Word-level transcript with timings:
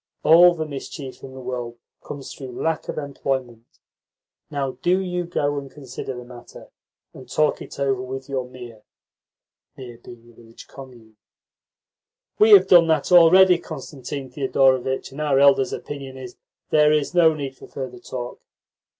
All 0.23 0.55
the 0.55 0.65
mischief 0.65 1.21
in 1.21 1.35
the 1.35 1.39
world 1.39 1.77
comes 2.03 2.33
through 2.33 2.59
lack 2.59 2.89
of 2.89 2.97
employment. 2.97 3.67
Now, 4.49 4.79
do 4.81 4.97
you 4.99 5.25
go 5.25 5.59
and 5.59 5.69
consider 5.69 6.15
the 6.15 6.23
matter, 6.23 6.71
and 7.13 7.29
talk 7.29 7.61
it 7.61 7.79
over 7.79 8.01
with 8.01 8.27
your 8.27 8.49
mir." 8.49 8.81
"We 9.77 9.89
have 9.89 10.01
done 10.03 10.55
that 12.87 13.11
already, 13.11 13.59
Constantine 13.59 14.31
Thedorovitch, 14.31 15.11
and 15.11 15.21
our 15.21 15.37
elders' 15.39 15.71
opinion 15.71 16.17
is: 16.17 16.35
'There 16.71 16.91
is 16.91 17.13
no 17.13 17.35
need 17.35 17.55
for 17.55 17.67
further 17.67 17.99
talk. 17.99 18.41